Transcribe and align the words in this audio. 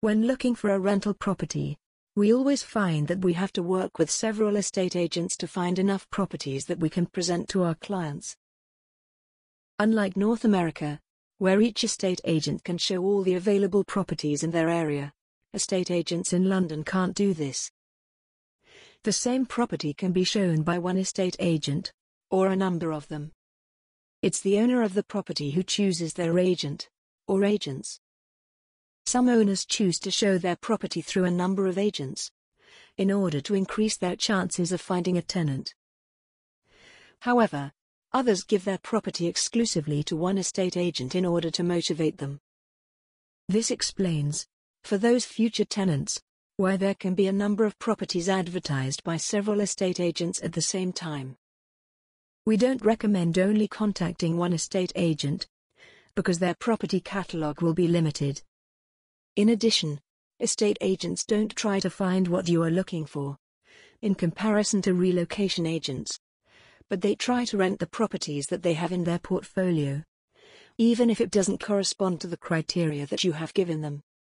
When 0.00 0.28
looking 0.28 0.54
for 0.54 0.70
a 0.70 0.78
rental 0.78 1.12
property, 1.12 1.76
we 2.14 2.32
always 2.32 2.62
find 2.62 3.08
that 3.08 3.24
we 3.24 3.32
have 3.32 3.52
to 3.54 3.64
work 3.64 3.98
with 3.98 4.12
several 4.12 4.54
estate 4.54 4.94
agents 4.94 5.36
to 5.38 5.48
find 5.48 5.76
enough 5.76 6.08
properties 6.10 6.66
that 6.66 6.78
we 6.78 6.88
can 6.88 7.06
present 7.06 7.48
to 7.48 7.64
our 7.64 7.74
clients. 7.74 8.36
Unlike 9.80 10.16
North 10.16 10.44
America, 10.44 11.00
where 11.38 11.60
each 11.60 11.82
estate 11.82 12.20
agent 12.24 12.62
can 12.62 12.78
show 12.78 13.02
all 13.02 13.24
the 13.24 13.34
available 13.34 13.82
properties 13.82 14.44
in 14.44 14.52
their 14.52 14.68
area, 14.68 15.12
estate 15.52 15.90
agents 15.90 16.32
in 16.32 16.48
London 16.48 16.84
can't 16.84 17.16
do 17.16 17.34
this. 17.34 17.68
The 19.02 19.12
same 19.12 19.46
property 19.46 19.94
can 19.94 20.12
be 20.12 20.22
shown 20.22 20.62
by 20.62 20.78
one 20.78 20.96
estate 20.96 21.34
agent, 21.40 21.92
or 22.30 22.46
a 22.46 22.56
number 22.56 22.92
of 22.92 23.08
them. 23.08 23.32
It's 24.22 24.40
the 24.40 24.60
owner 24.60 24.80
of 24.80 24.94
the 24.94 25.02
property 25.02 25.50
who 25.50 25.64
chooses 25.64 26.14
their 26.14 26.38
agent, 26.38 26.88
or 27.26 27.44
agents. 27.44 27.98
Some 29.08 29.30
owners 29.30 29.64
choose 29.64 29.98
to 30.00 30.10
show 30.10 30.36
their 30.36 30.54
property 30.54 31.00
through 31.00 31.24
a 31.24 31.30
number 31.30 31.66
of 31.66 31.78
agents, 31.78 32.30
in 32.98 33.10
order 33.10 33.40
to 33.40 33.54
increase 33.54 33.96
their 33.96 34.14
chances 34.14 34.70
of 34.70 34.82
finding 34.82 35.16
a 35.16 35.22
tenant. 35.22 35.74
However, 37.20 37.72
others 38.12 38.44
give 38.44 38.66
their 38.66 38.76
property 38.76 39.26
exclusively 39.26 40.02
to 40.02 40.14
one 40.14 40.36
estate 40.36 40.76
agent 40.76 41.14
in 41.14 41.24
order 41.24 41.50
to 41.52 41.62
motivate 41.62 42.18
them. 42.18 42.40
This 43.48 43.70
explains, 43.70 44.46
for 44.84 44.98
those 44.98 45.24
future 45.24 45.64
tenants, 45.64 46.20
why 46.58 46.76
there 46.76 46.94
can 46.94 47.14
be 47.14 47.28
a 47.28 47.32
number 47.32 47.64
of 47.64 47.78
properties 47.78 48.28
advertised 48.28 49.02
by 49.04 49.16
several 49.16 49.60
estate 49.60 50.00
agents 50.00 50.38
at 50.42 50.52
the 50.52 50.60
same 50.60 50.92
time. 50.92 51.38
We 52.44 52.58
don't 52.58 52.84
recommend 52.84 53.38
only 53.38 53.68
contacting 53.68 54.36
one 54.36 54.52
estate 54.52 54.92
agent, 54.94 55.48
because 56.14 56.40
their 56.40 56.54
property 56.54 57.00
catalog 57.00 57.62
will 57.62 57.72
be 57.72 57.88
limited. 57.88 58.42
In 59.38 59.50
addition, 59.50 60.00
estate 60.40 60.78
agents 60.80 61.24
don't 61.24 61.54
try 61.54 61.78
to 61.78 61.88
find 61.88 62.26
what 62.26 62.48
you 62.48 62.60
are 62.64 62.72
looking 62.72 63.06
for, 63.06 63.38
in 64.02 64.16
comparison 64.16 64.82
to 64.82 64.92
relocation 64.92 65.64
agents, 65.64 66.18
but 66.88 67.02
they 67.02 67.14
try 67.14 67.44
to 67.44 67.56
rent 67.56 67.78
the 67.78 67.86
properties 67.86 68.48
that 68.48 68.64
they 68.64 68.72
have 68.72 68.90
in 68.90 69.04
their 69.04 69.20
portfolio, 69.20 70.02
even 70.76 71.08
if 71.08 71.20
it 71.20 71.30
doesn't 71.30 71.62
correspond 71.62 72.20
to 72.20 72.26
the 72.26 72.36
criteria 72.36 73.06
that 73.06 73.22
you 73.22 73.30
have 73.30 73.54
given 73.54 73.80
them. 73.80 74.02